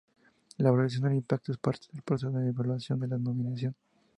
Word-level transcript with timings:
La 0.57 0.71
valoración 0.71 1.03
del 1.03 1.13
impacto 1.17 1.51
es 1.51 1.59
parte 1.59 1.85
del 1.93 2.01
proceso 2.01 2.31
de 2.31 2.49
evaluación 2.49 2.99
de 3.01 3.07
la 3.07 3.19
nominación. 3.19 3.75